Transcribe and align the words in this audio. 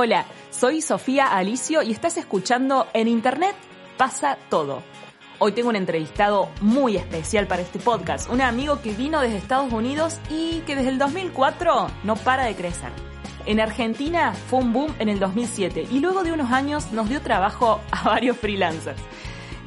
Hola, 0.00 0.26
soy 0.50 0.80
Sofía 0.80 1.26
Alicio 1.26 1.82
y 1.82 1.90
estás 1.90 2.18
escuchando 2.18 2.86
En 2.94 3.08
Internet 3.08 3.56
pasa 3.96 4.38
todo. 4.48 4.84
Hoy 5.40 5.50
tengo 5.50 5.70
un 5.70 5.74
entrevistado 5.74 6.50
muy 6.60 6.96
especial 6.96 7.48
para 7.48 7.62
este 7.62 7.80
podcast, 7.80 8.30
un 8.30 8.40
amigo 8.40 8.80
que 8.80 8.92
vino 8.92 9.20
desde 9.20 9.38
Estados 9.38 9.72
Unidos 9.72 10.20
y 10.30 10.60
que 10.60 10.76
desde 10.76 10.90
el 10.90 10.98
2004 10.98 11.88
no 12.04 12.14
para 12.14 12.44
de 12.44 12.54
crecer. 12.54 12.92
En 13.44 13.58
Argentina 13.58 14.34
fue 14.34 14.60
un 14.60 14.72
boom 14.72 14.94
en 15.00 15.08
el 15.08 15.18
2007 15.18 15.88
y 15.90 15.98
luego 15.98 16.22
de 16.22 16.30
unos 16.30 16.52
años 16.52 16.92
nos 16.92 17.08
dio 17.08 17.20
trabajo 17.20 17.80
a 17.90 18.04
varios 18.04 18.36
freelancers. 18.36 19.02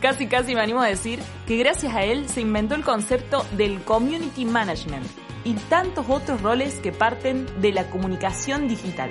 Casi 0.00 0.28
casi 0.28 0.54
me 0.54 0.60
animo 0.60 0.80
a 0.80 0.86
decir 0.86 1.18
que 1.48 1.56
gracias 1.56 1.92
a 1.92 2.04
él 2.04 2.28
se 2.28 2.42
inventó 2.42 2.76
el 2.76 2.84
concepto 2.84 3.44
del 3.56 3.82
community 3.82 4.44
management 4.44 5.08
y 5.42 5.54
tantos 5.54 6.06
otros 6.08 6.40
roles 6.40 6.76
que 6.76 6.92
parten 6.92 7.48
de 7.60 7.72
la 7.72 7.90
comunicación 7.90 8.68
digital. 8.68 9.10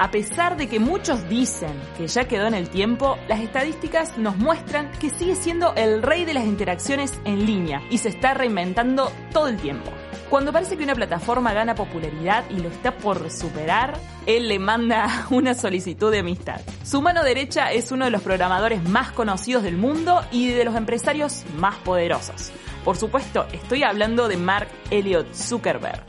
A 0.00 0.12
pesar 0.12 0.56
de 0.56 0.68
que 0.68 0.78
muchos 0.78 1.28
dicen 1.28 1.72
que 1.96 2.06
ya 2.06 2.28
quedó 2.28 2.46
en 2.46 2.54
el 2.54 2.70
tiempo, 2.70 3.18
las 3.26 3.40
estadísticas 3.40 4.16
nos 4.16 4.36
muestran 4.36 4.92
que 4.92 5.10
sigue 5.10 5.34
siendo 5.34 5.74
el 5.74 6.04
rey 6.04 6.24
de 6.24 6.34
las 6.34 6.44
interacciones 6.44 7.18
en 7.24 7.44
línea 7.46 7.82
y 7.90 7.98
se 7.98 8.10
está 8.10 8.32
reinventando 8.32 9.10
todo 9.32 9.48
el 9.48 9.56
tiempo. 9.56 9.90
Cuando 10.30 10.52
parece 10.52 10.76
que 10.76 10.84
una 10.84 10.94
plataforma 10.94 11.52
gana 11.52 11.74
popularidad 11.74 12.44
y 12.48 12.60
lo 12.60 12.68
está 12.68 12.96
por 12.96 13.28
superar, 13.28 13.98
él 14.26 14.46
le 14.46 14.60
manda 14.60 15.26
una 15.30 15.54
solicitud 15.54 16.12
de 16.12 16.20
amistad. 16.20 16.60
Su 16.84 17.02
mano 17.02 17.24
derecha 17.24 17.72
es 17.72 17.90
uno 17.90 18.04
de 18.04 18.12
los 18.12 18.22
programadores 18.22 18.88
más 18.88 19.10
conocidos 19.10 19.64
del 19.64 19.76
mundo 19.76 20.20
y 20.30 20.52
de 20.52 20.64
los 20.64 20.76
empresarios 20.76 21.42
más 21.56 21.74
poderosos. 21.78 22.52
Por 22.84 22.96
supuesto, 22.96 23.46
estoy 23.52 23.82
hablando 23.82 24.28
de 24.28 24.36
Mark 24.36 24.68
Elliott 24.90 25.34
Zuckerberg 25.34 26.04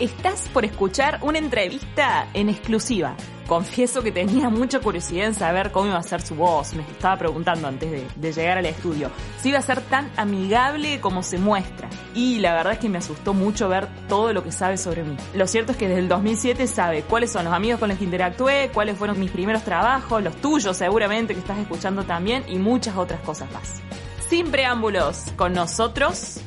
estás 0.00 0.48
por 0.48 0.64
escuchar 0.64 1.18
una 1.22 1.38
entrevista 1.38 2.26
en 2.32 2.48
exclusiva. 2.48 3.14
Confieso 3.46 4.02
que 4.02 4.12
tenía 4.12 4.48
mucha 4.48 4.80
curiosidad 4.80 5.26
en 5.26 5.34
saber 5.34 5.72
cómo 5.72 5.88
iba 5.88 5.98
a 5.98 6.02
ser 6.02 6.22
su 6.22 6.36
voz. 6.36 6.72
Me 6.74 6.82
estaba 6.82 7.18
preguntando 7.18 7.68
antes 7.68 7.90
de, 7.90 8.32
llegar 8.32 8.58
al 8.58 8.66
estudio 8.66 9.10
si 9.40 9.50
iba 9.50 9.58
a 9.58 9.62
ser 9.62 9.80
tan 9.82 10.10
amigable 10.16 11.00
como 11.00 11.22
se 11.22 11.36
muestra. 11.36 11.90
Y 12.14 12.38
la 12.38 12.54
verdad 12.54 12.74
es 12.74 12.78
que 12.78 12.88
me 12.88 12.98
asustó 12.98 13.34
mucho 13.34 13.68
ver 13.68 13.88
todo 14.08 14.32
lo 14.32 14.42
que 14.42 14.52
sabe 14.52 14.78
sobre 14.78 15.02
mí. 15.02 15.16
Lo 15.34 15.46
cierto 15.46 15.72
es 15.72 15.78
que 15.78 15.88
desde 15.88 16.00
el 16.00 16.08
2007 16.08 16.66
sabe 16.66 17.02
cuáles 17.02 17.32
son 17.32 17.44
los 17.44 17.52
amigos 17.52 17.80
con 17.80 17.88
los 17.88 17.98
que 17.98 18.04
interactué, 18.04 18.70
cuáles 18.72 18.96
fueron 18.96 19.18
mis 19.20 19.30
primeros 19.30 19.64
trabajos, 19.64 20.22
los 20.22 20.36
tuyos 20.36 20.76
seguramente 20.76 21.34
que 21.34 21.40
estás 21.40 21.58
escuchando 21.58 22.04
también 22.04 22.44
y 22.48 22.58
muchas 22.58 22.96
otras 22.96 23.20
cosas 23.20 23.50
más. 23.52 23.82
Sin 24.28 24.50
preámbulos, 24.50 25.24
con 25.36 25.52
nosotros, 25.52 26.40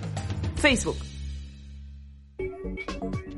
Facebook. 0.55 1.12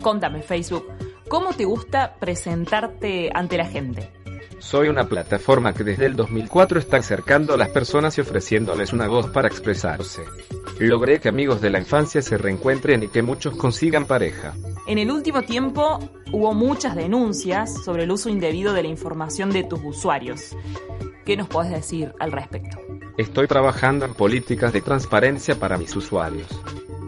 Contame, 0.05 0.43
Facebook, 0.43 0.85
¿cómo 1.27 1.53
te 1.53 1.65
gusta 1.65 2.17
presentarte 2.19 3.31
ante 3.33 3.57
la 3.57 3.65
gente? 3.65 4.11
Soy 4.59 4.87
una 4.87 5.09
plataforma 5.09 5.73
que 5.73 5.83
desde 5.83 6.05
el 6.05 6.15
2004 6.15 6.77
está 6.77 6.97
acercando 6.97 7.55
a 7.55 7.57
las 7.57 7.69
personas 7.69 8.15
y 8.15 8.21
ofreciéndoles 8.21 8.93
una 8.93 9.07
voz 9.07 9.31
para 9.31 9.47
expresarse. 9.47 10.21
Logré 10.77 11.19
que 11.19 11.29
amigos 11.29 11.59
de 11.59 11.71
la 11.71 11.79
infancia 11.79 12.21
se 12.21 12.37
reencuentren 12.37 13.01
y 13.01 13.07
que 13.07 13.23
muchos 13.23 13.55
consigan 13.55 14.05
pareja. 14.05 14.53
En 14.85 14.99
el 14.99 15.09
último 15.09 15.41
tiempo 15.41 15.97
hubo 16.31 16.53
muchas 16.53 16.95
denuncias 16.95 17.83
sobre 17.83 18.03
el 18.03 18.11
uso 18.11 18.29
indebido 18.29 18.73
de 18.73 18.83
la 18.83 18.89
información 18.89 19.49
de 19.49 19.63
tus 19.63 19.79
usuarios. 19.83 20.55
¿Qué 21.25 21.35
nos 21.35 21.47
puedes 21.47 21.71
decir 21.71 22.13
al 22.19 22.31
respecto? 22.31 22.77
Estoy 23.17 23.47
trabajando 23.47 24.05
en 24.05 24.13
políticas 24.13 24.71
de 24.71 24.81
transparencia 24.81 25.55
para 25.55 25.79
mis 25.79 25.95
usuarios. 25.95 26.47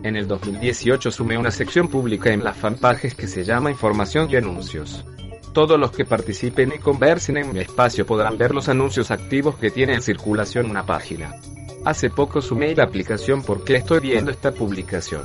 En 0.08 0.16
el 0.16 0.25
2018 0.25 1.11
sumé 1.11 1.38
una 1.38 1.52
sección 1.52 1.89
pública 1.89 2.31
en 2.31 2.41
las 2.41 2.55
fanpages 2.55 3.13
que 3.13 3.27
se 3.27 3.44
llama 3.44 3.72
Información 3.72 4.30
y 4.31 4.38
Anuncios. 4.38 5.03
Todos 5.52 5.77
los 5.77 5.91
que 5.91 6.05
participen 6.05 6.72
y 6.73 6.80
conversen 6.80 7.36
en 7.36 7.52
mi 7.52 7.59
espacio 7.59 8.05
podrán 8.05 8.38
ver 8.38 8.55
los 8.55 8.69
anuncios 8.69 9.11
activos 9.11 9.58
que 9.58 9.69
tiene 9.69 9.95
en 9.95 10.02
circulación 10.02 10.69
una 10.69 10.86
página. 10.86 11.36
Hace 11.83 12.09
poco 12.09 12.41
sumé 12.41 12.73
la 12.73 12.86
aplicación 12.86 13.44
porque 13.44 13.75
estoy 13.75 13.99
viendo 13.99 14.32
esta 14.32 14.54
publicación. 14.54 15.23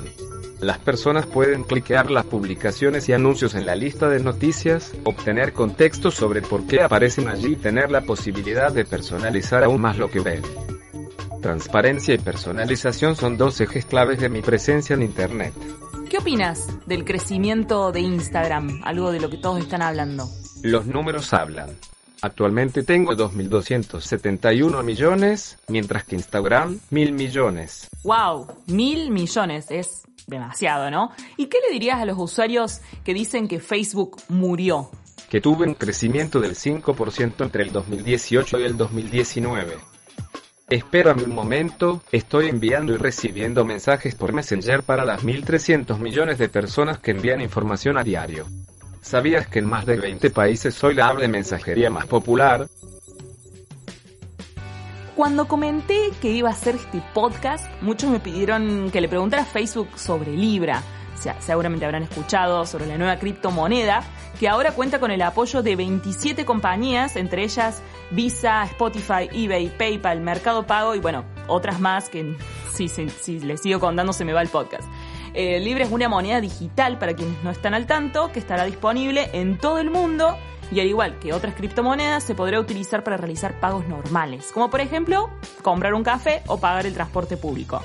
Las 0.59 0.79
personas 0.79 1.27
pueden 1.27 1.63
cliquear 1.63 2.11
las 2.11 2.25
publicaciones 2.25 3.09
y 3.09 3.13
anuncios 3.13 3.55
en 3.55 3.67
la 3.67 3.77
lista 3.77 4.09
de 4.09 4.19
noticias, 4.19 4.95
obtener 5.05 5.53
contexto 5.53 6.11
sobre 6.11 6.43
por 6.43 6.67
qué 6.67 6.83
aparecen 6.83 7.29
allí 7.29 7.53
y 7.53 7.57
tener 7.57 7.93
la 7.93 8.01
posibilidad 8.01 8.73
de 8.73 8.85
personalizar 8.85 9.63
aún 9.63 9.81
más 9.81 9.97
lo 9.97 10.11
que 10.11 10.19
ven. 10.19 10.43
Transparencia 11.43 12.15
y 12.15 12.19
personalización 12.19 13.17
son 13.17 13.37
dos 13.37 13.61
ejes 13.61 13.85
claves 13.85 14.21
de 14.21 14.29
mi 14.29 14.43
presencia 14.43 14.95
en 14.95 15.03
Internet. 15.03 15.53
¿Qué 16.09 16.19
opinas 16.19 16.69
del 16.87 17.05
crecimiento 17.05 17.91
de 17.91 17.99
Instagram? 17.99 18.81
Algo 18.85 19.11
de 19.11 19.19
lo 19.19 19.29
que 19.29 19.39
todos 19.39 19.59
están 19.59 19.83
hablando. 19.83 20.29
Los 20.63 20.87
números 20.87 21.33
hablan. 21.33 21.71
Actualmente 22.21 22.85
tengo 22.85 23.15
2.271 23.15 24.85
millones, 24.85 25.59
mientras 25.67 26.05
que 26.05 26.15
Instagram, 26.15 26.79
mil 26.91 27.11
millones. 27.11 27.89
¡Wow! 28.05 28.47
Mil 28.69 29.11
millones. 29.11 29.67
Es 29.69 30.03
demasiado, 30.29 30.93
¿no? 30.93 31.11
¿Y 31.37 31.47
qué 31.47 31.59
le 31.67 31.73
dirías 31.73 31.99
a 31.99 32.05
los 32.05 32.19
usuarios 32.21 32.81
que 33.03 33.15
dicen 33.15 33.49
que 33.49 33.59
Facebook 33.59 34.17
murió? 34.29 34.91
Que 35.29 35.41
tuve 35.41 35.67
un 35.67 35.75
crecimiento 35.75 36.39
del 36.39 36.55
5% 36.55 37.43
entre 37.43 37.65
el 37.65 37.73
2018 37.73 38.61
y 38.61 38.63
el 38.63 38.77
2019. 38.77 39.92
Espérame 40.73 41.25
un 41.25 41.35
momento, 41.35 42.01
estoy 42.13 42.49
enviando 42.49 42.95
y 42.95 42.97
recibiendo 42.97 43.63
mensajes 43.63 44.15
por 44.15 44.33
Messenger 44.33 44.83
para 44.83 45.05
las 45.05 45.23
1.300 45.23 45.99
millones 45.99 46.39
de 46.39 46.49
personas 46.49 46.99
que 46.99 47.11
envían 47.11 47.43
información 47.43 47.99
a 47.99 48.03
diario. 48.03 48.47
¿Sabías 49.03 49.47
que 49.47 49.59
en 49.59 49.67
más 49.67 49.85
de 49.85 49.99
20 49.99 50.31
países 50.31 50.75
soy 50.75 50.95
la 50.95 51.09
habla 51.09 51.21
de 51.21 51.29
mensajería 51.29 51.91
más 51.91 52.07
popular? 52.07 52.69
Cuando 55.15 55.47
comenté 55.47 56.11
que 56.23 56.31
iba 56.31 56.49
a 56.49 56.53
hacer 56.53 56.77
este 56.77 57.03
podcast, 57.13 57.67
muchos 57.83 58.11
me 58.11 58.21
pidieron 58.21 58.91
que 58.91 59.03
le 59.03 59.11
preguntara 59.11 59.43
a 59.43 59.45
Facebook 59.45 59.99
sobre 59.99 60.35
Libra 60.35 60.83
seguramente 61.41 61.85
habrán 61.85 62.03
escuchado 62.03 62.67
sobre 62.67 62.87
la 62.87 62.99
nueva 62.99 63.17
criptomoneda, 63.17 64.03
que 64.39 64.49
ahora 64.49 64.73
cuenta 64.73 64.99
con 64.99 65.11
el 65.11 65.23
apoyo 65.23 65.63
de 65.63 65.77
27 65.77 66.45
compañías, 66.45 67.17
entre 67.17 67.45
ellas 67.45 67.83
Visa, 68.11 68.65
Spotify, 68.65 69.29
eBay, 69.33 69.69
PayPal, 69.77 70.21
Mercado 70.21 70.67
Pago 70.67 70.95
y 70.95 71.01
bueno, 71.01 71.25
otras 71.47 71.81
más 71.81 72.09
que 72.09 72.37
si, 72.73 72.89
si, 72.89 73.41
les 73.41 73.63
sigo 73.63 73.81
contando 73.81 74.13
se 74.13 74.25
me 74.25 74.33
va 74.33 74.43
el 74.43 74.49
podcast. 74.49 74.85
Eh, 75.35 75.61
Libre 75.61 75.85
es 75.85 75.91
una 75.91 76.09
moneda 76.09 76.41
digital 76.41 76.99
para 76.99 77.15
quienes 77.15 77.43
no 77.43 77.51
están 77.51 77.75
al 77.75 77.87
tanto, 77.87 78.33
que 78.33 78.39
estará 78.39 78.65
disponible 78.65 79.31
en 79.33 79.59
todo 79.59 79.79
el 79.79 79.91
mundo 79.91 80.37
y 80.71 80.81
al 80.81 80.87
igual 80.87 81.19
que 81.19 81.33
otras 81.33 81.55
criptomonedas 81.55 82.23
se 82.25 82.35
podrá 82.35 82.59
utilizar 82.59 83.05
para 83.05 83.17
realizar 83.17 83.61
pagos 83.61 83.87
normales, 83.87 84.51
como 84.53 84.71
por 84.71 84.81
ejemplo 84.81 85.31
comprar 85.63 85.95
un 85.95 86.03
café 86.03 86.43
o 86.47 86.59
pagar 86.59 86.87
el 86.87 86.95
transporte 86.95 87.37
público. 87.37 87.83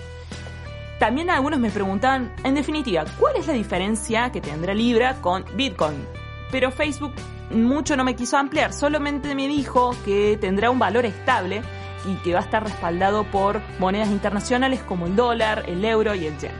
También 0.99 1.29
algunos 1.29 1.59
me 1.59 1.69
preguntaban, 1.69 2.33
en 2.43 2.55
definitiva, 2.55 3.05
¿cuál 3.19 3.35
es 3.35 3.45
la 3.45 3.53
diferencia 3.53 4.31
que 4.31 4.41
tendrá 4.41 4.73
Libra 4.73 5.21
con 5.21 5.45
Bitcoin? 5.55 6.03
Pero 6.51 6.71
Facebook 6.71 7.13
mucho 7.51 7.95
no 7.95 8.03
me 8.03 8.15
quiso 8.15 8.35
ampliar, 8.37 8.73
solamente 8.73 9.35
me 9.35 9.47
dijo 9.47 9.95
que 10.03 10.37
tendrá 10.41 10.71
un 10.71 10.79
valor 10.79 11.05
estable 11.05 11.61
y 12.05 12.15
que 12.23 12.33
va 12.33 12.39
a 12.39 12.43
estar 12.43 12.63
respaldado 12.63 13.25
por 13.25 13.61
monedas 13.79 14.09
internacionales 14.09 14.81
como 14.81 15.05
el 15.05 15.15
dólar, 15.15 15.65
el 15.67 15.85
euro 15.85 16.15
y 16.15 16.25
el 16.25 16.37
yen. 16.39 16.51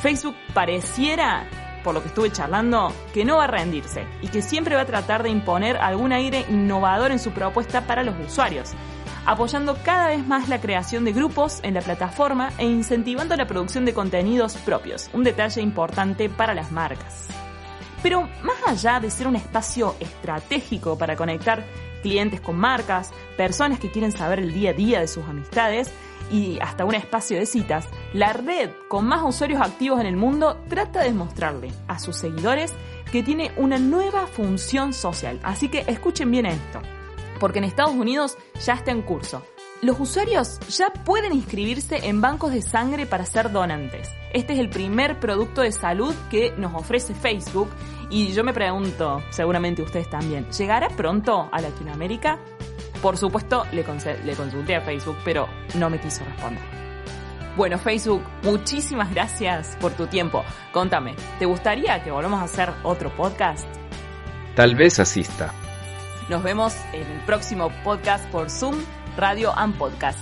Facebook 0.00 0.36
pareciera, 0.54 1.48
por 1.82 1.92
lo 1.92 2.02
que 2.02 2.08
estuve 2.08 2.30
charlando, 2.30 2.92
que 3.12 3.24
no 3.24 3.38
va 3.38 3.44
a 3.44 3.48
rendirse 3.48 4.06
y 4.22 4.28
que 4.28 4.42
siempre 4.42 4.76
va 4.76 4.82
a 4.82 4.86
tratar 4.86 5.24
de 5.24 5.30
imponer 5.30 5.76
algún 5.76 6.12
aire 6.12 6.44
innovador 6.48 7.10
en 7.10 7.18
su 7.18 7.32
propuesta 7.32 7.80
para 7.80 8.04
los 8.04 8.14
usuarios 8.24 8.74
apoyando 9.26 9.76
cada 9.82 10.08
vez 10.08 10.26
más 10.26 10.48
la 10.48 10.60
creación 10.60 11.04
de 11.04 11.12
grupos 11.12 11.58
en 11.64 11.74
la 11.74 11.82
plataforma 11.82 12.52
e 12.58 12.64
incentivando 12.64 13.36
la 13.36 13.46
producción 13.46 13.84
de 13.84 13.92
contenidos 13.92 14.56
propios, 14.58 15.10
un 15.12 15.24
detalle 15.24 15.60
importante 15.60 16.30
para 16.30 16.54
las 16.54 16.70
marcas. 16.70 17.26
Pero 18.02 18.28
más 18.42 18.56
allá 18.66 19.00
de 19.00 19.10
ser 19.10 19.26
un 19.26 19.34
espacio 19.34 19.96
estratégico 19.98 20.96
para 20.96 21.16
conectar 21.16 21.64
clientes 22.02 22.40
con 22.40 22.56
marcas, 22.56 23.10
personas 23.36 23.80
que 23.80 23.90
quieren 23.90 24.12
saber 24.12 24.38
el 24.38 24.54
día 24.54 24.70
a 24.70 24.74
día 24.74 25.00
de 25.00 25.08
sus 25.08 25.24
amistades 25.24 25.90
y 26.30 26.58
hasta 26.60 26.84
un 26.84 26.94
espacio 26.94 27.36
de 27.36 27.46
citas, 27.46 27.88
la 28.12 28.32
red 28.32 28.70
con 28.88 29.06
más 29.06 29.22
usuarios 29.24 29.60
activos 29.60 30.00
en 30.00 30.06
el 30.06 30.16
mundo 30.16 30.62
trata 30.68 31.02
de 31.02 31.12
mostrarle 31.12 31.72
a 31.88 31.98
sus 31.98 32.16
seguidores 32.16 32.72
que 33.10 33.24
tiene 33.24 33.50
una 33.56 33.78
nueva 33.78 34.28
función 34.28 34.92
social. 34.92 35.40
Así 35.42 35.68
que 35.68 35.84
escuchen 35.88 36.30
bien 36.30 36.46
esto 36.46 36.80
porque 37.38 37.58
en 37.58 37.64
Estados 37.64 37.94
Unidos 37.94 38.36
ya 38.64 38.74
está 38.74 38.90
en 38.90 39.02
curso. 39.02 39.42
Los 39.82 40.00
usuarios 40.00 40.58
ya 40.68 40.90
pueden 40.90 41.32
inscribirse 41.34 42.08
en 42.08 42.20
bancos 42.20 42.52
de 42.52 42.62
sangre 42.62 43.04
para 43.04 43.26
ser 43.26 43.52
donantes. 43.52 44.08
Este 44.32 44.54
es 44.54 44.58
el 44.58 44.70
primer 44.70 45.20
producto 45.20 45.60
de 45.60 45.70
salud 45.70 46.14
que 46.30 46.52
nos 46.56 46.74
ofrece 46.74 47.14
Facebook 47.14 47.68
y 48.08 48.32
yo 48.32 48.42
me 48.44 48.54
pregunto, 48.54 49.22
seguramente 49.30 49.82
ustedes 49.82 50.08
también, 50.08 50.50
¿llegará 50.50 50.88
pronto 50.88 51.48
a 51.52 51.60
Latinoamérica? 51.60 52.38
Por 53.02 53.16
supuesto, 53.16 53.64
le, 53.72 53.84
consulté 53.84 54.76
a 54.76 54.80
Facebook, 54.80 55.16
pero 55.24 55.46
no 55.74 55.90
me 55.90 56.00
quiso 56.00 56.24
responder. 56.24 56.62
Bueno, 57.56 57.78
Facebook, 57.78 58.22
muchísimas 58.42 59.12
gracias 59.12 59.76
por 59.80 59.92
tu 59.92 60.06
tiempo. 60.06 60.44
Contame, 60.72 61.14
¿te 61.38 61.46
gustaría 61.46 62.02
que 62.02 62.10
volvamos 62.10 62.40
a 62.40 62.44
hacer 62.44 62.70
otro 62.82 63.10
podcast? 63.14 63.66
Tal 64.54 64.74
vez 64.74 65.00
asista. 65.00 65.52
Nos 66.28 66.42
vemos 66.42 66.74
en 66.92 67.06
el 67.06 67.20
próximo 67.20 67.70
podcast 67.84 68.28
por 68.30 68.50
Zoom, 68.50 68.76
Radio 69.16 69.52
and 69.56 69.76
Podcast. 69.76 70.18